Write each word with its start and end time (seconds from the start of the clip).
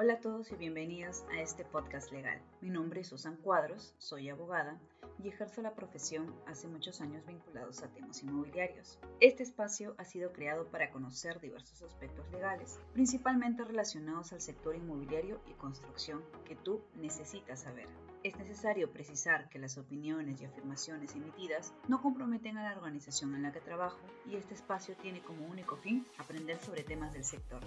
Hola 0.00 0.12
a 0.12 0.20
todos 0.20 0.52
y 0.52 0.54
bienvenidos 0.54 1.24
a 1.32 1.40
este 1.40 1.64
podcast 1.64 2.12
legal. 2.12 2.40
Mi 2.60 2.70
nombre 2.70 3.00
es 3.00 3.08
Susan 3.08 3.34
Cuadros, 3.34 3.96
soy 3.98 4.28
abogada 4.28 4.78
y 5.20 5.26
ejerzo 5.26 5.60
la 5.60 5.74
profesión 5.74 6.32
hace 6.46 6.68
muchos 6.68 7.00
años 7.00 7.26
vinculados 7.26 7.82
a 7.82 7.88
temas 7.88 8.22
inmobiliarios. 8.22 9.00
Este 9.18 9.42
espacio 9.42 9.96
ha 9.98 10.04
sido 10.04 10.32
creado 10.32 10.68
para 10.68 10.92
conocer 10.92 11.40
diversos 11.40 11.82
aspectos 11.82 12.30
legales, 12.30 12.78
principalmente 12.92 13.64
relacionados 13.64 14.32
al 14.32 14.40
sector 14.40 14.76
inmobiliario 14.76 15.40
y 15.48 15.54
construcción 15.54 16.22
que 16.44 16.54
tú 16.54 16.80
necesitas 16.94 17.62
saber. 17.62 17.88
Es 18.22 18.36
necesario 18.36 18.92
precisar 18.92 19.48
que 19.48 19.58
las 19.58 19.78
opiniones 19.78 20.40
y 20.40 20.44
afirmaciones 20.44 21.16
emitidas 21.16 21.74
no 21.88 22.00
comprometen 22.00 22.56
a 22.56 22.62
la 22.62 22.76
organización 22.76 23.34
en 23.34 23.42
la 23.42 23.50
que 23.50 23.60
trabajo 23.60 23.98
y 24.30 24.36
este 24.36 24.54
espacio 24.54 24.94
tiene 25.02 25.22
como 25.22 25.44
único 25.48 25.76
fin 25.76 26.06
aprender 26.18 26.60
sobre 26.60 26.84
temas 26.84 27.12
del 27.12 27.24
sector. 27.24 27.64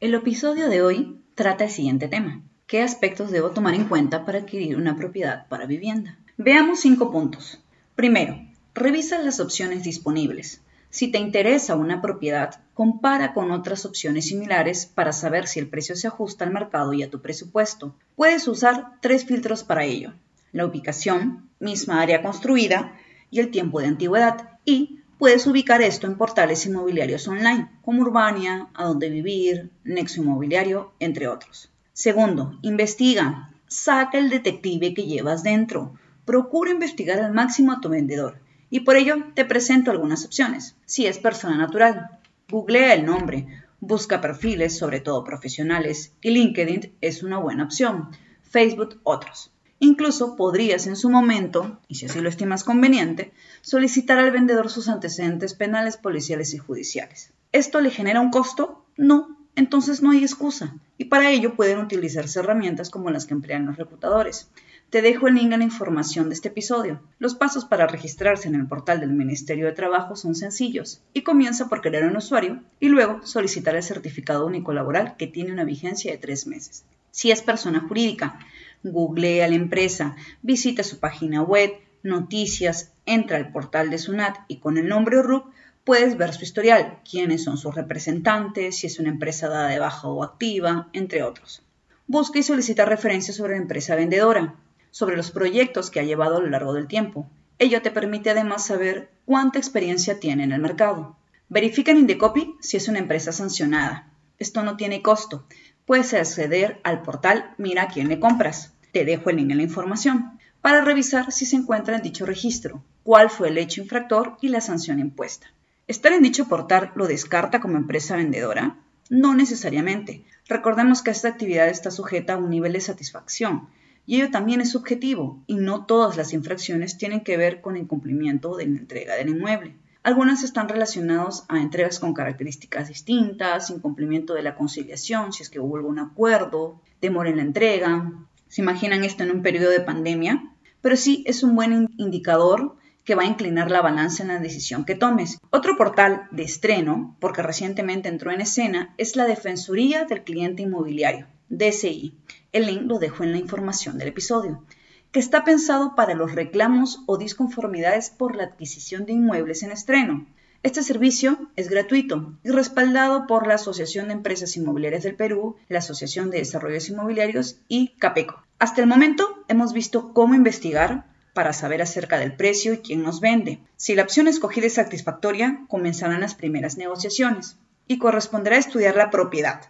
El 0.00 0.12
episodio 0.12 0.68
de 0.68 0.82
hoy 0.82 1.20
trata 1.36 1.64
el 1.64 1.70
siguiente 1.70 2.08
tema. 2.08 2.42
¿Qué 2.66 2.82
aspectos 2.82 3.30
debo 3.30 3.52
tomar 3.52 3.74
en 3.74 3.84
cuenta 3.84 4.26
para 4.26 4.38
adquirir 4.38 4.76
una 4.76 4.96
propiedad 4.96 5.46
para 5.46 5.66
vivienda? 5.66 6.18
Veamos 6.36 6.80
cinco 6.80 7.12
puntos. 7.12 7.62
Primero, 7.94 8.36
revisa 8.74 9.22
las 9.22 9.38
opciones 9.38 9.84
disponibles. 9.84 10.60
Si 10.90 11.12
te 11.12 11.18
interesa 11.18 11.76
una 11.76 12.02
propiedad, 12.02 12.60
compara 12.74 13.32
con 13.32 13.52
otras 13.52 13.86
opciones 13.86 14.26
similares 14.26 14.84
para 14.84 15.12
saber 15.12 15.46
si 15.46 15.60
el 15.60 15.68
precio 15.68 15.94
se 15.94 16.08
ajusta 16.08 16.44
al 16.44 16.52
mercado 16.52 16.92
y 16.92 17.04
a 17.04 17.10
tu 17.10 17.22
presupuesto. 17.22 17.94
Puedes 18.16 18.48
usar 18.48 19.00
tres 19.00 19.24
filtros 19.24 19.62
para 19.62 19.84
ello. 19.84 20.12
La 20.50 20.66
ubicación, 20.66 21.48
misma 21.60 22.02
área 22.02 22.20
construida 22.20 22.98
y 23.30 23.38
el 23.38 23.52
tiempo 23.52 23.80
de 23.80 23.86
antigüedad 23.86 24.58
y 24.64 25.03
Puedes 25.24 25.46
ubicar 25.46 25.80
esto 25.80 26.06
en 26.06 26.18
portales 26.18 26.66
inmobiliarios 26.66 27.26
online, 27.28 27.70
como 27.80 28.02
Urbania, 28.02 28.68
A 28.74 28.84
Dónde 28.84 29.08
Vivir, 29.08 29.70
Nexo 29.82 30.20
Inmobiliario, 30.20 30.92
entre 31.00 31.28
otros. 31.28 31.70
Segundo, 31.94 32.58
investiga. 32.60 33.50
Saca 33.66 34.18
el 34.18 34.28
detective 34.28 34.92
que 34.92 35.06
llevas 35.06 35.42
dentro. 35.42 35.94
Procura 36.26 36.72
investigar 36.72 37.20
al 37.20 37.32
máximo 37.32 37.72
a 37.72 37.80
tu 37.80 37.88
vendedor. 37.88 38.38
Y 38.68 38.80
por 38.80 38.96
ello 38.96 39.16
te 39.32 39.46
presento 39.46 39.90
algunas 39.90 40.26
opciones. 40.26 40.76
Si 40.84 41.06
es 41.06 41.18
persona 41.18 41.56
natural, 41.56 42.18
googlea 42.50 42.92
el 42.92 43.06
nombre, 43.06 43.46
busca 43.80 44.20
perfiles, 44.20 44.76
sobre 44.76 45.00
todo 45.00 45.24
profesionales, 45.24 46.12
y 46.20 46.32
LinkedIn 46.32 46.96
es 47.00 47.22
una 47.22 47.38
buena 47.38 47.64
opción. 47.64 48.10
Facebook 48.42 49.00
otros. 49.04 49.53
Incluso 49.84 50.34
podrías 50.34 50.86
en 50.86 50.96
su 50.96 51.10
momento, 51.10 51.78
y 51.88 51.96
si 51.96 52.06
así 52.06 52.18
lo 52.22 52.30
estimas 52.30 52.64
conveniente, 52.64 53.34
solicitar 53.60 54.18
al 54.18 54.30
vendedor 54.30 54.70
sus 54.70 54.88
antecedentes 54.88 55.52
penales, 55.52 55.98
policiales 55.98 56.54
y 56.54 56.58
judiciales. 56.58 57.34
¿Esto 57.52 57.82
le 57.82 57.90
genera 57.90 58.22
un 58.22 58.30
costo? 58.30 58.86
No, 58.96 59.36
entonces 59.56 60.00
no 60.00 60.12
hay 60.12 60.22
excusa. 60.22 60.74
Y 60.96 61.04
para 61.04 61.28
ello 61.28 61.54
pueden 61.54 61.80
utilizarse 61.80 62.40
herramientas 62.40 62.88
como 62.88 63.10
las 63.10 63.26
que 63.26 63.34
emplean 63.34 63.66
los 63.66 63.76
reclutadores. 63.76 64.48
Te 64.88 65.02
dejo 65.02 65.28
el 65.28 65.34
link 65.34 65.52
en 65.52 65.58
la 65.58 65.66
información 65.66 66.30
de 66.30 66.34
este 66.34 66.48
episodio. 66.48 67.02
Los 67.18 67.34
pasos 67.34 67.66
para 67.66 67.86
registrarse 67.86 68.48
en 68.48 68.54
el 68.54 68.66
portal 68.66 69.00
del 69.00 69.12
Ministerio 69.12 69.66
de 69.66 69.72
Trabajo 69.72 70.16
son 70.16 70.34
sencillos 70.34 71.02
y 71.12 71.24
comienza 71.24 71.68
por 71.68 71.82
crear 71.82 72.04
un 72.04 72.16
usuario 72.16 72.62
y 72.80 72.88
luego 72.88 73.20
solicitar 73.26 73.76
el 73.76 73.82
certificado 73.82 74.46
único 74.46 74.72
laboral 74.72 75.16
que 75.18 75.26
tiene 75.26 75.52
una 75.52 75.64
vigencia 75.64 76.10
de 76.10 76.16
tres 76.16 76.46
meses. 76.46 76.86
Si 77.10 77.30
es 77.30 77.42
persona 77.42 77.78
jurídica, 77.78 78.40
googlea 78.84 79.48
la 79.48 79.54
empresa, 79.54 80.14
visita 80.42 80.82
su 80.82 80.98
página 81.00 81.42
web, 81.42 81.72
noticias, 82.02 82.92
entra 83.06 83.38
al 83.38 83.50
portal 83.50 83.90
de 83.90 83.98
SUNAT 83.98 84.36
y 84.46 84.58
con 84.58 84.76
el 84.78 84.88
nombre 84.88 85.22
RUC 85.22 85.46
puedes 85.84 86.16
ver 86.16 86.34
su 86.34 86.44
historial, 86.44 86.98
quiénes 87.08 87.44
son 87.44 87.56
sus 87.56 87.74
representantes, 87.74 88.76
si 88.76 88.86
es 88.86 88.98
una 88.98 89.08
empresa 89.08 89.48
dada 89.48 89.68
de 89.68 89.78
baja 89.78 90.08
o 90.08 90.22
activa, 90.22 90.88
entre 90.92 91.22
otros. 91.22 91.62
Busca 92.06 92.38
y 92.38 92.42
solicita 92.42 92.84
referencias 92.84 93.36
sobre 93.36 93.54
la 93.54 93.62
empresa 93.62 93.96
vendedora, 93.96 94.54
sobre 94.90 95.16
los 95.16 95.30
proyectos 95.30 95.90
que 95.90 96.00
ha 96.00 96.04
llevado 96.04 96.36
a 96.36 96.40
lo 96.40 96.48
largo 96.48 96.74
del 96.74 96.86
tiempo. 96.86 97.28
Ello 97.58 97.80
te 97.82 97.90
permite 97.90 98.30
además 98.30 98.66
saber 98.66 99.10
cuánta 99.24 99.58
experiencia 99.58 100.20
tiene 100.20 100.44
en 100.44 100.52
el 100.52 100.60
mercado. 100.60 101.16
Verifica 101.48 101.90
en 101.90 101.98
Indecopy 101.98 102.56
si 102.60 102.76
es 102.76 102.88
una 102.88 102.98
empresa 102.98 103.32
sancionada. 103.32 104.10
Esto 104.38 104.62
no 104.62 104.76
tiene 104.76 105.02
costo. 105.02 105.46
Puedes 105.86 106.12
acceder 106.14 106.80
al 106.82 107.02
portal 107.02 107.54
Mira 107.58 107.84
a 107.84 107.88
quién 107.88 108.08
le 108.08 108.20
compras 108.20 108.73
te 108.94 109.04
dejo 109.04 109.28
el 109.28 109.36
link 109.36 109.50
en 109.50 109.56
la 109.58 109.64
información, 109.64 110.38
para 110.62 110.82
revisar 110.82 111.32
si 111.32 111.44
se 111.44 111.56
encuentra 111.56 111.96
en 111.96 112.02
dicho 112.02 112.24
registro, 112.24 112.82
cuál 113.02 113.28
fue 113.28 113.48
el 113.48 113.58
hecho 113.58 113.82
infractor 113.82 114.38
y 114.40 114.48
la 114.48 114.60
sanción 114.60 115.00
impuesta. 115.00 115.48
¿Estar 115.88 116.12
en 116.12 116.22
dicho 116.22 116.46
portal 116.46 116.92
lo 116.94 117.08
descarta 117.08 117.60
como 117.60 117.76
empresa 117.76 118.16
vendedora? 118.16 118.76
No 119.10 119.34
necesariamente. 119.34 120.24
Recordemos 120.46 121.02
que 121.02 121.10
esta 121.10 121.28
actividad 121.28 121.68
está 121.68 121.90
sujeta 121.90 122.34
a 122.34 122.36
un 122.38 122.48
nivel 122.48 122.72
de 122.72 122.80
satisfacción, 122.80 123.68
y 124.06 124.16
ello 124.16 124.30
también 124.30 124.60
es 124.60 124.70
subjetivo, 124.70 125.42
y 125.48 125.56
no 125.56 125.86
todas 125.86 126.16
las 126.16 126.32
infracciones 126.32 126.96
tienen 126.96 127.22
que 127.22 127.36
ver 127.36 127.60
con 127.60 127.76
el 127.76 127.88
cumplimiento 127.88 128.56
de 128.56 128.66
la 128.66 128.78
entrega 128.78 129.16
del 129.16 129.30
inmueble. 129.30 129.74
Algunas 130.04 130.44
están 130.44 130.68
relacionadas 130.68 131.46
a 131.48 131.58
entregas 131.58 131.98
con 131.98 132.14
características 132.14 132.88
distintas, 132.88 133.70
incumplimiento 133.70 134.34
de 134.34 134.42
la 134.42 134.54
conciliación, 134.54 135.32
si 135.32 135.42
es 135.42 135.50
que 135.50 135.58
hubo 135.58 135.76
algún 135.76 135.98
acuerdo, 135.98 136.80
demora 137.00 137.30
en 137.30 137.38
la 137.38 137.42
entrega, 137.42 138.12
se 138.54 138.62
imaginan 138.62 139.02
esto 139.02 139.24
en 139.24 139.32
un 139.32 139.42
periodo 139.42 139.68
de 139.70 139.80
pandemia, 139.80 140.54
pero 140.80 140.94
sí 140.94 141.24
es 141.26 141.42
un 141.42 141.56
buen 141.56 141.92
indicador 141.96 142.76
que 143.02 143.16
va 143.16 143.22
a 143.24 143.26
inclinar 143.26 143.68
la 143.68 143.82
balanza 143.82 144.22
en 144.22 144.28
la 144.28 144.38
decisión 144.38 144.84
que 144.84 144.94
tomes. 144.94 145.40
Otro 145.50 145.76
portal 145.76 146.28
de 146.30 146.44
estreno, 146.44 147.16
porque 147.18 147.42
recientemente 147.42 148.08
entró 148.08 148.30
en 148.30 148.40
escena, 148.40 148.94
es 148.96 149.16
la 149.16 149.26
Defensoría 149.26 150.04
del 150.04 150.22
Cliente 150.22 150.62
Inmobiliario, 150.62 151.26
DSI. 151.48 152.14
El 152.52 152.66
link 152.66 152.82
lo 152.82 153.00
dejo 153.00 153.24
en 153.24 153.32
la 153.32 153.38
información 153.38 153.98
del 153.98 154.06
episodio, 154.06 154.62
que 155.10 155.18
está 155.18 155.42
pensado 155.42 155.96
para 155.96 156.14
los 156.14 156.30
reclamos 156.30 157.02
o 157.06 157.18
disconformidades 157.18 158.08
por 158.08 158.36
la 158.36 158.44
adquisición 158.44 159.04
de 159.04 159.14
inmuebles 159.14 159.64
en 159.64 159.72
estreno. 159.72 160.28
Este 160.64 160.82
servicio 160.82 161.50
es 161.56 161.68
gratuito 161.68 162.32
y 162.42 162.48
respaldado 162.48 163.26
por 163.26 163.46
la 163.46 163.56
Asociación 163.56 164.08
de 164.08 164.14
Empresas 164.14 164.56
Inmobiliarias 164.56 165.02
del 165.02 165.14
Perú, 165.14 165.56
la 165.68 165.80
Asociación 165.80 166.30
de 166.30 166.38
Desarrollos 166.38 166.88
Inmobiliarios 166.88 167.60
y 167.68 167.88
CAPECO. 167.98 168.42
Hasta 168.58 168.80
el 168.80 168.86
momento 168.86 169.44
hemos 169.48 169.74
visto 169.74 170.14
cómo 170.14 170.34
investigar 170.34 171.04
para 171.34 171.52
saber 171.52 171.82
acerca 171.82 172.18
del 172.18 172.34
precio 172.34 172.72
y 172.72 172.78
quién 172.78 173.02
nos 173.02 173.20
vende. 173.20 173.60
Si 173.76 173.94
la 173.94 174.04
opción 174.04 174.26
escogida 174.26 174.66
es 174.66 174.72
satisfactoria, 174.72 175.66
comenzarán 175.68 176.22
las 176.22 176.34
primeras 176.34 176.78
negociaciones 176.78 177.58
y 177.86 177.98
corresponderá 177.98 178.56
estudiar 178.56 178.96
la 178.96 179.10
propiedad 179.10 179.66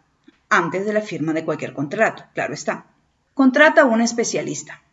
antes 0.48 0.86
de 0.86 0.92
la 0.92 1.00
firma 1.00 1.32
de 1.32 1.44
cualquier 1.44 1.72
contrato, 1.72 2.22
claro 2.34 2.54
está. 2.54 2.86
Contrata 3.34 3.80
a 3.80 3.86
un 3.86 4.00
especialista. 4.00 4.83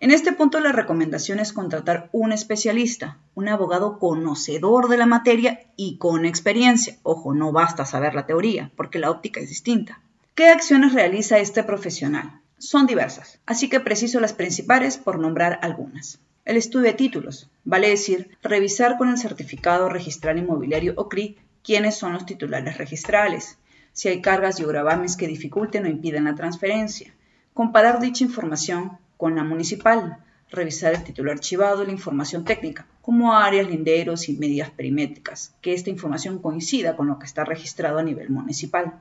En 0.00 0.10
este 0.10 0.32
punto 0.32 0.60
la 0.60 0.72
recomendación 0.72 1.40
es 1.40 1.52
contratar 1.52 2.08
un 2.12 2.32
especialista, 2.32 3.18
un 3.34 3.48
abogado 3.48 3.98
conocedor 3.98 4.88
de 4.88 4.96
la 4.96 5.06
materia 5.06 5.60
y 5.76 5.96
con 5.98 6.24
experiencia. 6.24 6.96
Ojo, 7.02 7.34
no 7.34 7.52
basta 7.52 7.84
saber 7.84 8.14
la 8.14 8.26
teoría, 8.26 8.70
porque 8.76 8.98
la 8.98 9.10
óptica 9.10 9.40
es 9.40 9.48
distinta. 9.48 10.00
¿Qué 10.34 10.48
acciones 10.48 10.94
realiza 10.94 11.38
este 11.38 11.62
profesional? 11.62 12.40
Son 12.58 12.86
diversas, 12.86 13.38
así 13.46 13.68
que 13.68 13.80
preciso 13.80 14.20
las 14.20 14.32
principales 14.32 14.96
por 14.96 15.18
nombrar 15.18 15.58
algunas. 15.62 16.18
El 16.44 16.56
estudio 16.56 16.86
de 16.86 16.94
títulos, 16.94 17.48
vale 17.64 17.90
decir, 17.90 18.36
revisar 18.42 18.96
con 18.96 19.08
el 19.08 19.18
certificado 19.18 19.88
registral 19.88 20.38
inmobiliario 20.38 20.94
o 20.96 21.08
CRI 21.08 21.36
quiénes 21.62 21.96
son 21.96 22.12
los 22.12 22.26
titulares 22.26 22.78
registrales, 22.78 23.58
si 23.92 24.08
hay 24.08 24.20
cargas 24.20 24.60
y 24.60 24.64
gravames 24.64 25.16
que 25.16 25.26
dificulten 25.26 25.84
o 25.84 25.88
impiden 25.88 26.24
la 26.24 26.34
transferencia, 26.34 27.14
comparar 27.54 28.00
dicha 28.00 28.24
información 28.24 28.98
con 29.20 29.36
la 29.36 29.44
municipal, 29.44 30.16
revisar 30.50 30.94
el 30.94 31.04
título 31.04 31.30
archivado 31.30 31.82
y 31.82 31.86
la 31.86 31.92
información 31.92 32.42
técnica, 32.42 32.86
como 33.02 33.34
áreas, 33.34 33.68
linderos 33.68 34.30
y 34.30 34.38
medidas 34.38 34.70
perimétricas, 34.70 35.54
que 35.60 35.74
esta 35.74 35.90
información 35.90 36.38
coincida 36.38 36.96
con 36.96 37.06
lo 37.06 37.18
que 37.18 37.26
está 37.26 37.44
registrado 37.44 37.98
a 37.98 38.02
nivel 38.02 38.30
municipal. 38.30 38.94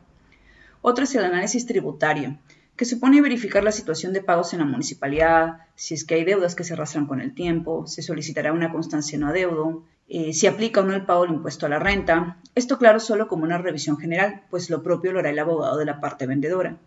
Otro 0.82 1.06
es 1.06 1.16
el 1.16 1.24
análisis 1.24 1.66
tributario, 1.66 2.38
que 2.76 2.84
supone 2.84 3.22
verificar 3.22 3.64
la 3.64 3.72
situación 3.72 4.12
de 4.12 4.22
pagos 4.22 4.52
en 4.52 4.60
la 4.60 4.66
municipalidad, 4.66 5.60
si 5.76 5.94
es 5.94 6.04
que 6.04 6.16
hay 6.16 6.26
deudas 6.26 6.54
que 6.54 6.66
se 6.66 6.74
arrastran 6.74 7.06
con 7.06 7.22
el 7.22 7.34
tiempo, 7.34 7.88
se 7.88 8.02
solicitará 8.02 8.52
una 8.52 8.74
constancia 8.74 9.18
no 9.18 9.30
adeudo, 9.30 9.86
eh, 10.10 10.34
si 10.34 10.48
aplica 10.48 10.82
o 10.82 10.84
no 10.84 10.94
el 10.94 11.06
pago 11.06 11.22
del 11.22 11.36
impuesto 11.36 11.66
a 11.66 11.70
la 11.70 11.80
renta. 11.80 12.40
Esto 12.56 12.78
claro 12.78 13.00
solo 13.00 13.30
como 13.30 13.46
una 13.46 13.58
revisión 13.58 13.98
general, 13.98 14.44
pues 14.50 14.70
lo 14.70 14.84
propio 14.84 15.14
lo 15.14 15.20
hará 15.20 15.30
el 15.30 15.40
abogado 15.40 15.78
de 15.78 15.86
la 15.86 16.02
parte 16.02 16.26
vendedora 16.26 16.78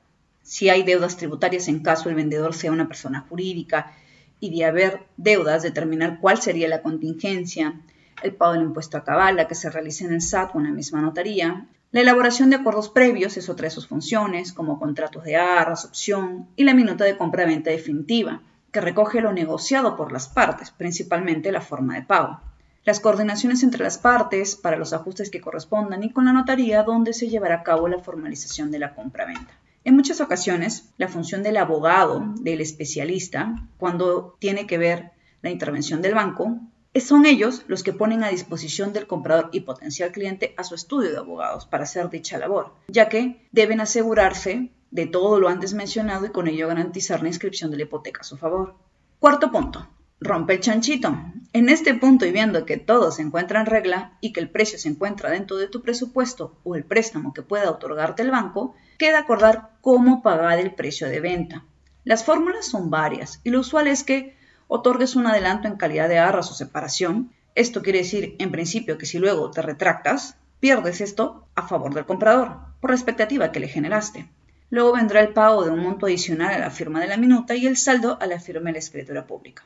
si 0.43 0.69
hay 0.69 0.83
deudas 0.83 1.17
tributarias 1.17 1.69
en 1.69 1.81
caso 1.81 2.09
el 2.09 2.15
vendedor 2.15 2.55
sea 2.55 2.73
una 2.73 2.89
persona 2.89 3.27
jurídica 3.29 3.93
y 4.41 4.51
de 4.51 4.65
haber 4.65 5.05
deudas, 5.17 5.63
determinar 5.63 6.19
cuál 6.21 6.41
sería 6.43 6.69
la 6.69 6.83
contingencia, 6.83 7.81
el 8.23 8.35
pago 8.35 8.53
del 8.53 8.63
impuesto 8.63 8.97
a 8.97 9.05
cabala 9.05 9.47
que 9.49 9.55
se 9.55 9.71
realice 9.71 10.05
en 10.05 10.13
el 10.13 10.21
SAT 10.21 10.55
o 10.55 10.59
en 10.59 10.65
la 10.65 10.73
misma 10.73 11.01
notaría. 11.01 11.67
La 11.93 12.01
elaboración 12.01 12.51
de 12.51 12.57
acuerdos 12.57 12.89
previos 12.89 13.37
es 13.37 13.49
otra 13.49 13.67
de 13.67 13.71
sus 13.71 13.87
funciones, 13.87 14.53
como 14.53 14.79
contratos 14.79 15.25
de 15.25 15.37
arras, 15.37 15.85
opción 15.85 16.49
y 16.57 16.65
la 16.65 16.75
minuta 16.75 17.05
de 17.05 17.17
compra-venta 17.17 17.71
definitiva, 17.71 18.43
que 18.73 18.81
recoge 18.81 19.21
lo 19.21 19.33
negociado 19.33 19.97
por 19.97 20.11
las 20.11 20.29
partes, 20.29 20.71
principalmente 20.71 21.53
la 21.53 21.61
forma 21.61 21.95
de 21.95 22.03
pago. 22.03 22.41
Las 22.85 22.99
coordinaciones 22.99 23.63
entre 23.63 23.85
las 23.85 23.99
partes 23.99 24.57
para 24.57 24.77
los 24.77 24.93
ajustes 24.93 25.31
que 25.31 25.41
correspondan 25.41 26.03
y 26.03 26.11
con 26.11 26.25
la 26.25 26.33
notaría 26.33 26.83
donde 26.83 27.13
se 27.13 27.29
llevará 27.29 27.57
a 27.57 27.63
cabo 27.63 27.87
la 27.87 28.01
formalización 28.01 28.73
de 28.73 28.81
la 28.81 28.95
compra-venta. 28.95 29.53
En 29.85 29.97
muchas 29.97 30.21
ocasiones, 30.21 30.93
la 30.97 31.09
función 31.09 31.43
del 31.43 31.57
abogado, 31.57 32.23
del 32.41 32.61
especialista, 32.61 33.69
cuando 33.79 34.37
tiene 34.39 34.67
que 34.67 34.79
ver 34.79 35.11
la 35.43 35.51
intervención 35.51 36.03
del 36.03 36.15
banco, 36.15 36.61
son 37.01 37.27
ellos 37.27 37.65
los 37.67 37.83
que 37.83 37.93
ponen 37.93 38.23
a 38.23 38.29
disposición 38.29 38.93
del 38.93 39.07
comprador 39.07 39.49
y 39.53 39.61
potencial 39.61 40.13
cliente 40.13 40.55
a 40.57 40.63
su 40.63 40.75
estudio 40.75 41.11
de 41.11 41.19
abogados 41.19 41.67
para 41.67 41.85
hacer 41.85 42.11
dicha 42.11 42.39
labor, 42.39 42.75
ya 42.87 43.09
que 43.09 43.49
deben 43.51 43.81
asegurarse 43.81 44.71
de 44.91 45.07
todo 45.07 45.41
lo 45.41 45.49
antes 45.49 45.75
mencionado 45.75 46.27
y 46.27 46.31
con 46.31 46.47
ello 46.47 46.69
garantizar 46.69 47.23
la 47.23 47.29
inscripción 47.29 47.71
de 47.71 47.79
la 47.79 47.85
hipoteca 47.85 48.21
a 48.21 48.25
su 48.25 48.37
favor. 48.37 48.77
Cuarto 49.19 49.51
punto, 49.51 49.89
rompe 50.21 50.55
el 50.55 50.61
chanchito. 50.61 51.17
En 51.55 51.69
este 51.69 51.95
punto 51.95 52.25
y 52.25 52.31
viendo 52.31 52.67
que 52.67 52.77
todo 52.77 53.11
se 53.11 53.23
encuentra 53.23 53.61
en 53.61 53.67
regla 53.67 54.17
y 54.21 54.33
que 54.33 54.41
el 54.41 54.51
precio 54.51 54.79
se 54.79 54.89
encuentra 54.89 55.31
dentro 55.31 55.57
de 55.57 55.69
tu 55.69 55.83
presupuesto 55.83 56.57
o 56.63 56.77
el 56.77 56.85
préstamo 56.85 57.33
que 57.33 57.43
pueda 57.43 57.71
otorgarte 57.71 58.23
el 58.23 58.31
banco, 58.31 58.75
queda 59.03 59.19
acordar 59.19 59.71
cómo 59.81 60.23
pagar 60.23 60.61
el 60.61 60.77
precio 60.77 61.09
de 61.09 61.19
venta. 61.19 61.65
Las 62.05 62.23
fórmulas 62.23 62.67
son 62.67 62.89
varias 62.89 63.41
y 63.43 63.51
lo 63.51 63.59
usual 63.59 63.89
es 63.89 64.05
que 64.05 64.37
otorgues 64.69 65.17
un 65.17 65.27
adelanto 65.27 65.67
en 65.67 65.75
calidad 65.75 66.09
de 66.09 66.21
arras 66.21 66.53
o 66.53 66.55
separación. 66.55 67.33
Esto 67.57 67.83
quiere 67.83 67.99
decir, 67.99 68.37
en 68.39 68.53
principio, 68.53 68.99
que 68.99 69.07
si 69.07 69.19
luego 69.19 69.51
te 69.51 69.61
retractas, 69.61 70.37
pierdes 70.61 71.01
esto 71.01 71.49
a 71.57 71.67
favor 71.67 71.93
del 71.95 72.07
comprador, 72.07 72.59
por 72.81 72.91
la 72.91 72.97
expectativa 72.97 73.51
que 73.51 73.59
le 73.59 73.67
generaste. 73.67 74.29
Luego 74.71 74.93
vendrá 74.93 75.19
el 75.19 75.33
pago 75.33 75.65
de 75.65 75.71
un 75.73 75.81
monto 75.81 76.07
adicional 76.07 76.55
a 76.55 76.61
la 76.61 76.71
firma 76.71 77.01
de 77.01 77.09
la 77.09 77.17
minuta 77.17 77.57
y 77.57 77.67
el 77.67 77.77
saldo 77.77 78.19
a 78.21 78.27
la 78.27 78.39
firma 78.39 78.67
de 78.67 78.75
la 78.75 78.79
escritura 78.79 79.27
pública. 79.27 79.65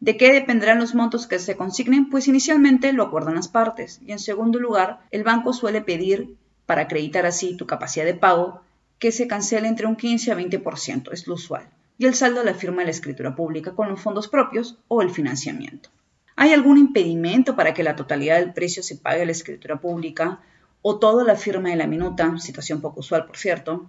¿De 0.00 0.16
qué 0.16 0.32
dependerán 0.32 0.80
los 0.80 0.94
montos 0.94 1.26
que 1.26 1.38
se 1.38 1.58
consignen? 1.58 2.08
Pues 2.08 2.28
inicialmente 2.28 2.94
lo 2.94 3.02
acuerdan 3.02 3.34
las 3.34 3.48
partes 3.48 4.00
y 4.06 4.12
en 4.12 4.18
segundo 4.18 4.58
lugar, 4.58 5.00
el 5.10 5.22
banco 5.22 5.52
suele 5.52 5.82
pedir, 5.82 6.38
para 6.66 6.82
acreditar 6.82 7.26
así 7.26 7.56
tu 7.56 7.66
capacidad 7.66 8.04
de 8.04 8.14
pago, 8.14 8.62
que 8.98 9.12
se 9.12 9.26
cancele 9.26 9.68
entre 9.68 9.86
un 9.86 9.96
15 9.96 10.32
a 10.32 10.36
20%, 10.36 11.12
es 11.12 11.26
lo 11.26 11.34
usual, 11.34 11.68
y 11.98 12.06
el 12.06 12.14
saldo 12.14 12.42
la 12.42 12.54
firma 12.54 12.84
la 12.84 12.90
escritura 12.90 13.34
pública 13.34 13.72
con 13.72 13.88
los 13.88 14.00
fondos 14.00 14.28
propios 14.28 14.78
o 14.88 15.02
el 15.02 15.10
financiamiento. 15.10 15.90
¿Hay 16.36 16.52
algún 16.52 16.78
impedimento 16.78 17.54
para 17.54 17.74
que 17.74 17.84
la 17.84 17.96
totalidad 17.96 18.38
del 18.38 18.52
precio 18.52 18.82
se 18.82 18.96
pague 18.96 19.22
a 19.22 19.26
la 19.26 19.32
escritura 19.32 19.80
pública 19.80 20.40
o 20.82 20.98
toda 20.98 21.24
la 21.24 21.36
firma 21.36 21.70
de 21.70 21.76
la 21.76 21.86
minuta, 21.86 22.38
situación 22.38 22.80
poco 22.80 23.00
usual 23.00 23.26
por 23.26 23.36
cierto, 23.36 23.88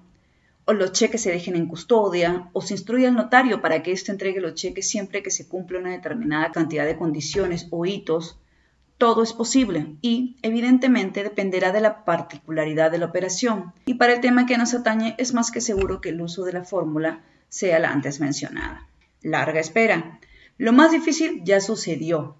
o 0.65 0.73
los 0.73 0.91
cheques 0.91 1.21
se 1.21 1.31
dejen 1.31 1.55
en 1.55 1.67
custodia, 1.67 2.49
o 2.53 2.61
se 2.61 2.73
instruye 2.73 3.07
al 3.07 3.15
notario 3.15 3.61
para 3.61 3.83
que 3.83 3.91
éste 3.91 4.11
entregue 4.11 4.41
los 4.41 4.55
cheques 4.55 4.87
siempre 4.87 5.21
que 5.21 5.29
se 5.29 5.47
cumpla 5.47 5.79
una 5.79 5.91
determinada 5.91 6.51
cantidad 6.51 6.85
de 6.85 6.97
condiciones 6.97 7.67
o 7.69 7.85
hitos, 7.85 8.37
todo 8.97 9.23
es 9.23 9.33
posible 9.33 9.97
y, 10.01 10.37
evidentemente, 10.41 11.23
dependerá 11.23 11.71
de 11.71 11.81
la 11.81 12.05
particularidad 12.05 12.91
de 12.91 12.97
la 12.97 13.07
operación. 13.07 13.73
Y 13.85 13.95
para 13.95 14.13
el 14.13 14.21
tema 14.21 14.45
que 14.45 14.57
nos 14.57 14.73
atañe, 14.73 15.15
es 15.17 15.33
más 15.33 15.51
que 15.51 15.61
seguro 15.61 16.01
que 16.01 16.09
el 16.09 16.21
uso 16.21 16.45
de 16.45 16.53
la 16.53 16.63
fórmula 16.63 17.23
sea 17.49 17.79
la 17.79 17.91
antes 17.91 18.19
mencionada. 18.19 18.87
Larga 19.21 19.59
espera. 19.59 20.19
Lo 20.57 20.71
más 20.71 20.91
difícil 20.91 21.41
ya 21.43 21.59
sucedió. 21.59 22.37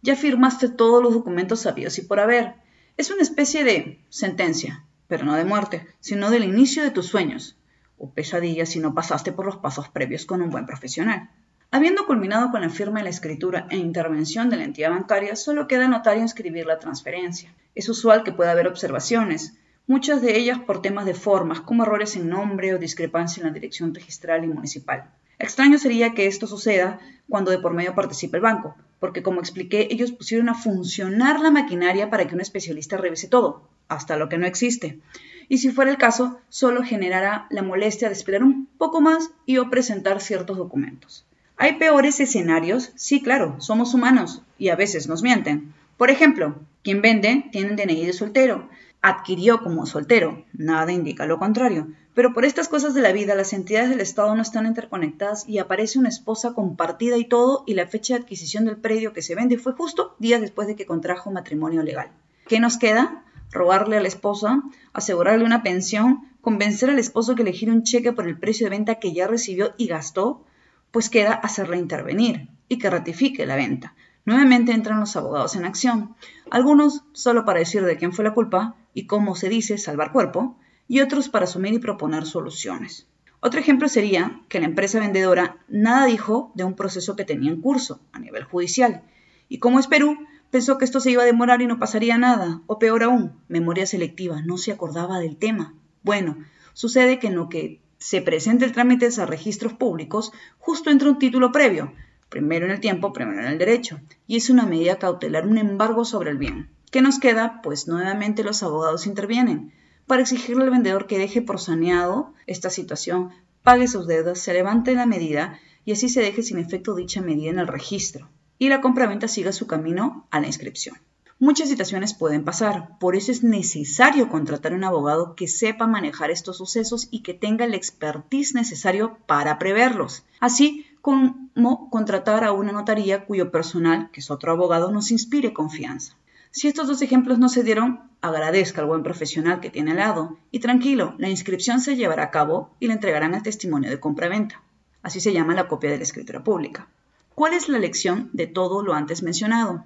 Ya 0.00 0.16
firmaste 0.16 0.68
todos 0.68 1.02
los 1.02 1.12
documentos 1.12 1.60
sabios 1.60 1.98
y 1.98 2.02
por 2.02 2.20
haber. 2.20 2.54
Es 2.96 3.10
una 3.10 3.22
especie 3.22 3.64
de 3.64 4.04
sentencia, 4.08 4.84
pero 5.08 5.24
no 5.24 5.34
de 5.34 5.44
muerte, 5.44 5.86
sino 6.00 6.30
del 6.30 6.44
inicio 6.44 6.82
de 6.82 6.90
tus 6.90 7.06
sueños, 7.06 7.56
o 7.98 8.10
pesadilla 8.10 8.66
si 8.66 8.78
no 8.78 8.94
pasaste 8.94 9.32
por 9.32 9.46
los 9.46 9.56
pasos 9.56 9.88
previos 9.88 10.24
con 10.24 10.40
un 10.40 10.50
buen 10.50 10.66
profesional. 10.66 11.30
Habiendo 11.70 12.06
culminado 12.06 12.50
con 12.50 12.62
la 12.62 12.70
firma 12.70 13.00
de 13.00 13.04
la 13.04 13.10
escritura 13.10 13.66
e 13.68 13.76
intervención 13.76 14.48
de 14.48 14.56
la 14.56 14.64
entidad 14.64 14.88
bancaria, 14.88 15.36
solo 15.36 15.68
queda 15.68 15.84
al 15.84 15.90
notario 15.90 16.22
inscribir 16.22 16.64
la 16.64 16.78
transferencia. 16.78 17.54
Es 17.74 17.90
usual 17.90 18.24
que 18.24 18.32
pueda 18.32 18.52
haber 18.52 18.66
observaciones, 18.66 19.54
muchas 19.86 20.22
de 20.22 20.38
ellas 20.38 20.58
por 20.60 20.80
temas 20.80 21.04
de 21.04 21.12
formas, 21.12 21.60
como 21.60 21.82
errores 21.82 22.16
en 22.16 22.30
nombre 22.30 22.72
o 22.72 22.78
discrepancia 22.78 23.42
en 23.42 23.48
la 23.48 23.52
dirección 23.52 23.94
registral 23.94 24.44
y 24.44 24.46
municipal. 24.46 25.10
Extraño 25.38 25.76
sería 25.76 26.14
que 26.14 26.26
esto 26.26 26.46
suceda 26.46 27.00
cuando 27.28 27.50
de 27.50 27.58
por 27.58 27.74
medio 27.74 27.94
participe 27.94 28.38
el 28.38 28.42
banco, 28.42 28.74
porque 28.98 29.22
como 29.22 29.40
expliqué, 29.40 29.88
ellos 29.90 30.10
pusieron 30.10 30.48
a 30.48 30.54
funcionar 30.54 31.38
la 31.38 31.50
maquinaria 31.50 32.08
para 32.08 32.26
que 32.26 32.34
un 32.34 32.40
especialista 32.40 32.96
revise 32.96 33.28
todo, 33.28 33.68
hasta 33.88 34.16
lo 34.16 34.30
que 34.30 34.38
no 34.38 34.46
existe 34.46 35.00
y 35.48 35.58
si 35.58 35.70
fuera 35.70 35.90
el 35.90 35.96
caso, 35.96 36.40
solo 36.48 36.82
generará 36.82 37.46
la 37.50 37.62
molestia 37.62 38.08
de 38.08 38.14
esperar 38.14 38.42
un 38.42 38.66
poco 38.78 39.00
más 39.00 39.30
y 39.46 39.56
o 39.58 39.70
presentar 39.70 40.20
ciertos 40.20 40.58
documentos. 40.58 41.24
¿Hay 41.60 41.74
peores 41.74 42.20
escenarios? 42.20 42.92
Sí, 42.94 43.20
claro, 43.20 43.56
somos 43.58 43.92
humanos 43.92 44.42
y 44.58 44.68
a 44.68 44.76
veces 44.76 45.08
nos 45.08 45.24
mienten. 45.24 45.74
Por 45.96 46.08
ejemplo, 46.08 46.54
quien 46.84 47.02
vende 47.02 47.46
tiene 47.50 47.70
un 47.70 47.76
DNI 47.76 48.06
de 48.06 48.12
soltero, 48.12 48.68
adquirió 49.02 49.60
como 49.60 49.84
soltero, 49.84 50.44
nada 50.52 50.92
indica 50.92 51.26
lo 51.26 51.40
contrario, 51.40 51.88
pero 52.14 52.32
por 52.32 52.44
estas 52.44 52.68
cosas 52.68 52.94
de 52.94 53.00
la 53.00 53.10
vida 53.10 53.34
las 53.34 53.52
entidades 53.52 53.90
del 53.90 54.00
Estado 54.00 54.36
no 54.36 54.42
están 54.42 54.66
interconectadas 54.66 55.48
y 55.48 55.58
aparece 55.58 55.98
una 55.98 56.10
esposa 56.10 56.54
compartida 56.54 57.16
y 57.16 57.24
todo 57.24 57.64
y 57.66 57.74
la 57.74 57.88
fecha 57.88 58.14
de 58.14 58.20
adquisición 58.20 58.64
del 58.64 58.76
predio 58.76 59.12
que 59.12 59.22
se 59.22 59.34
vende 59.34 59.58
fue 59.58 59.72
justo 59.72 60.14
días 60.20 60.40
después 60.40 60.68
de 60.68 60.76
que 60.76 60.86
contrajo 60.86 61.32
matrimonio 61.32 61.82
legal. 61.82 62.12
¿Qué 62.46 62.60
nos 62.60 62.78
queda? 62.78 63.24
robarle 63.50 63.96
a 63.96 64.00
la 64.00 64.08
esposa, 64.08 64.62
asegurarle 64.92 65.44
una 65.44 65.62
pensión, 65.62 66.28
convencer 66.40 66.90
al 66.90 66.98
esposo 66.98 67.34
que 67.34 67.42
elegir 67.42 67.70
un 67.70 67.82
cheque 67.82 68.12
por 68.12 68.28
el 68.28 68.38
precio 68.38 68.66
de 68.66 68.70
venta 68.70 68.96
que 68.96 69.12
ya 69.12 69.26
recibió 69.26 69.72
y 69.78 69.86
gastó, 69.86 70.44
pues 70.90 71.10
queda 71.10 71.34
hacerla 71.34 71.76
intervenir 71.76 72.48
y 72.68 72.78
que 72.78 72.90
ratifique 72.90 73.46
la 73.46 73.56
venta. 73.56 73.94
Nuevamente 74.24 74.72
entran 74.72 75.00
los 75.00 75.16
abogados 75.16 75.56
en 75.56 75.64
acción, 75.64 76.14
algunos 76.50 77.04
solo 77.12 77.44
para 77.44 77.60
decir 77.60 77.84
de 77.84 77.96
quién 77.96 78.12
fue 78.12 78.24
la 78.24 78.34
culpa 78.34 78.76
y 78.94 79.06
cómo 79.06 79.34
se 79.34 79.48
dice 79.48 79.78
salvar 79.78 80.12
cuerpo, 80.12 80.58
y 80.86 81.00
otros 81.00 81.28
para 81.28 81.44
asumir 81.44 81.74
y 81.74 81.78
proponer 81.78 82.26
soluciones. 82.26 83.06
Otro 83.40 83.60
ejemplo 83.60 83.88
sería 83.88 84.40
que 84.48 84.58
la 84.58 84.66
empresa 84.66 84.98
vendedora 85.00 85.58
nada 85.68 86.06
dijo 86.06 86.50
de 86.54 86.64
un 86.64 86.74
proceso 86.74 87.14
que 87.14 87.24
tenía 87.24 87.50
en 87.50 87.60
curso 87.60 88.00
a 88.12 88.18
nivel 88.18 88.44
judicial, 88.44 89.02
y 89.48 89.58
como 89.58 89.78
es 89.78 89.86
Perú, 89.86 90.18
Pensó 90.50 90.78
que 90.78 90.86
esto 90.86 91.00
se 91.00 91.10
iba 91.10 91.22
a 91.22 91.26
demorar 91.26 91.60
y 91.60 91.66
no 91.66 91.78
pasaría 91.78 92.16
nada, 92.16 92.62
o 92.66 92.78
peor 92.78 93.02
aún, 93.02 93.32
memoria 93.48 93.86
selectiva, 93.86 94.40
no 94.40 94.56
se 94.56 94.72
acordaba 94.72 95.18
del 95.18 95.36
tema. 95.36 95.74
Bueno, 96.02 96.38
sucede 96.72 97.18
que 97.18 97.26
en 97.26 97.34
lo 97.34 97.50
que 97.50 97.82
se 97.98 98.22
presenta 98.22 98.64
el 98.64 98.72
trámite 98.72 99.08
a 99.18 99.26
registros 99.26 99.72
públicos, 99.74 100.32
justo 100.58 100.90
entra 100.90 101.10
un 101.10 101.18
título 101.18 101.52
previo, 101.52 101.92
primero 102.28 102.66
en 102.66 102.72
el 102.72 102.80
tiempo, 102.80 103.12
primero 103.12 103.40
en 103.40 103.46
el 103.46 103.58
derecho, 103.58 104.00
y 104.26 104.36
es 104.36 104.50
una 104.50 104.66
medida 104.66 104.98
cautelar, 104.98 105.46
un 105.46 105.58
embargo 105.58 106.04
sobre 106.04 106.30
el 106.30 106.38
bien. 106.38 106.70
¿Qué 106.90 107.02
nos 107.02 107.18
queda? 107.18 107.60
Pues 107.62 107.86
nuevamente 107.88 108.44
los 108.44 108.62
abogados 108.62 109.06
intervienen 109.06 109.72
para 110.06 110.22
exigirle 110.22 110.64
al 110.64 110.70
vendedor 110.70 111.06
que 111.06 111.18
deje 111.18 111.42
por 111.42 111.60
saneado 111.60 112.32
esta 112.46 112.70
situación, 112.70 113.30
pague 113.62 113.88
sus 113.88 114.06
deudas, 114.06 114.38
se 114.38 114.54
levante 114.54 114.94
la 114.94 115.04
medida 115.04 115.60
y 115.84 115.92
así 115.92 116.08
se 116.08 116.22
deje 116.22 116.42
sin 116.42 116.58
efecto 116.58 116.94
dicha 116.94 117.20
medida 117.20 117.50
en 117.50 117.58
el 117.58 117.66
registro 117.66 118.30
y 118.58 118.68
la 118.70 118.80
compraventa 118.80 119.28
siga 119.28 119.52
su 119.52 119.66
camino 119.66 120.26
a 120.30 120.40
la 120.40 120.46
inscripción. 120.46 120.96
Muchas 121.40 121.68
situaciones 121.68 122.14
pueden 122.14 122.44
pasar, 122.44 122.98
por 122.98 123.14
eso 123.14 123.30
es 123.30 123.44
necesario 123.44 124.28
contratar 124.28 124.74
un 124.74 124.82
abogado 124.82 125.36
que 125.36 125.46
sepa 125.46 125.86
manejar 125.86 126.32
estos 126.32 126.56
sucesos 126.56 127.06
y 127.12 127.22
que 127.22 127.32
tenga 127.32 127.64
el 127.64 127.74
expertise 127.74 128.56
necesario 128.56 129.18
para 129.26 129.56
preverlos, 129.60 130.24
así 130.40 130.84
como 131.00 131.90
contratar 131.90 132.42
a 132.42 132.50
una 132.50 132.72
notaría 132.72 133.24
cuyo 133.24 133.52
personal, 133.52 134.10
que 134.10 134.18
es 134.18 134.32
otro 134.32 134.50
abogado, 134.50 134.90
nos 134.90 135.12
inspire 135.12 135.52
confianza. 135.52 136.16
Si 136.50 136.66
estos 136.66 136.88
dos 136.88 137.02
ejemplos 137.02 137.38
no 137.38 137.48
se 137.48 137.62
dieron, 137.62 138.00
agradezca 138.20 138.80
al 138.80 138.88
buen 138.88 139.04
profesional 139.04 139.60
que 139.60 139.70
tiene 139.70 139.92
al 139.92 139.98
lado 139.98 140.38
y 140.50 140.58
tranquilo, 140.58 141.14
la 141.18 141.28
inscripción 141.28 141.80
se 141.80 141.94
llevará 141.94 142.24
a 142.24 142.30
cabo 142.32 142.74
y 142.80 142.88
le 142.88 142.94
entregarán 142.94 143.34
el 143.34 143.44
testimonio 143.44 143.90
de 143.90 144.00
compraventa. 144.00 144.60
Así 145.02 145.20
se 145.20 145.32
llama 145.32 145.54
la 145.54 145.68
copia 145.68 145.90
de 145.90 145.98
la 145.98 146.02
escritura 146.02 146.42
pública. 146.42 146.88
¿Cuál 147.36 147.54
es 147.54 147.68
la 147.68 147.78
lección 147.78 148.28
de 148.32 148.48
todo 148.48 148.82
lo 148.82 148.94
antes 148.94 149.22
mencionado? 149.22 149.84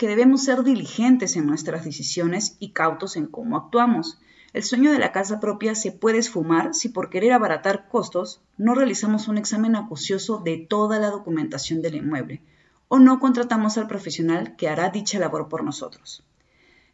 Que 0.00 0.08
debemos 0.08 0.44
ser 0.44 0.62
diligentes 0.62 1.36
en 1.36 1.44
nuestras 1.44 1.84
decisiones 1.84 2.56
y 2.58 2.70
cautos 2.70 3.18
en 3.18 3.26
cómo 3.26 3.58
actuamos. 3.58 4.18
El 4.54 4.62
sueño 4.62 4.92
de 4.92 4.98
la 4.98 5.12
casa 5.12 5.40
propia 5.40 5.74
se 5.74 5.92
puede 5.92 6.16
esfumar 6.16 6.72
si 6.72 6.88
por 6.88 7.10
querer 7.10 7.34
abaratar 7.34 7.86
costos 7.86 8.40
no 8.56 8.74
realizamos 8.74 9.28
un 9.28 9.36
examen 9.36 9.76
acucioso 9.76 10.38
de 10.38 10.56
toda 10.56 10.98
la 10.98 11.10
documentación 11.10 11.82
del 11.82 11.96
inmueble 11.96 12.40
o 12.88 12.98
no 12.98 13.20
contratamos 13.20 13.76
al 13.76 13.88
profesional 13.88 14.56
que 14.56 14.70
hará 14.70 14.88
dicha 14.88 15.18
labor 15.18 15.50
por 15.50 15.64
nosotros. 15.64 16.24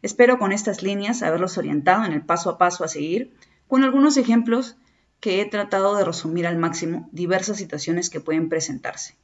Espero 0.01 0.37
con 0.37 0.51
estas 0.51 0.83
líneas 0.83 1.23
haberlos 1.23 1.57
orientado 1.57 2.03
en 2.03 2.11
el 2.11 2.25
paso 2.25 2.49
a 2.49 2.57
paso 2.57 2.83
a 2.83 2.89
seguir, 2.89 3.33
con 3.69 3.85
algunos 3.85 4.17
ejemplos 4.17 4.75
que 5.21 5.39
he 5.39 5.45
tratado 5.45 5.95
de 5.95 6.03
resumir 6.03 6.45
al 6.45 6.57
máximo 6.57 7.07
diversas 7.13 7.55
situaciones 7.55 8.09
que 8.09 8.19
pueden 8.19 8.49
presentarse. 8.49 9.15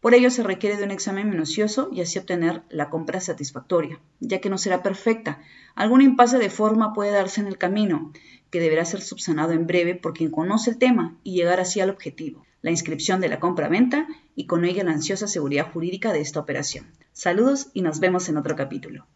Por 0.00 0.14
ello 0.14 0.30
se 0.30 0.44
requiere 0.44 0.76
de 0.76 0.84
un 0.84 0.92
examen 0.92 1.28
minucioso 1.28 1.90
y 1.92 2.00
así 2.00 2.18
obtener 2.18 2.62
la 2.70 2.88
compra 2.88 3.20
satisfactoria, 3.20 4.00
ya 4.20 4.40
que 4.40 4.48
no 4.48 4.56
será 4.56 4.82
perfecta. 4.82 5.40
Algún 5.74 6.02
impasse 6.02 6.38
de 6.38 6.50
forma 6.50 6.94
puede 6.94 7.10
darse 7.10 7.40
en 7.40 7.48
el 7.48 7.58
camino, 7.58 8.12
que 8.50 8.60
deberá 8.60 8.84
ser 8.84 9.00
subsanado 9.00 9.52
en 9.52 9.66
breve 9.66 9.96
por 9.96 10.14
quien 10.14 10.30
conoce 10.30 10.70
el 10.70 10.78
tema 10.78 11.16
y 11.24 11.34
llegar 11.34 11.58
así 11.58 11.80
al 11.80 11.90
objetivo, 11.90 12.46
la 12.62 12.70
inscripción 12.70 13.20
de 13.20 13.28
la 13.28 13.40
compra-venta 13.40 14.06
y 14.36 14.46
con 14.46 14.64
ella 14.64 14.84
la 14.84 14.92
ansiosa 14.92 15.26
seguridad 15.26 15.70
jurídica 15.72 16.12
de 16.12 16.20
esta 16.20 16.40
operación. 16.40 16.86
Saludos 17.12 17.70
y 17.74 17.82
nos 17.82 17.98
vemos 17.98 18.28
en 18.28 18.36
otro 18.36 18.54
capítulo. 18.54 19.06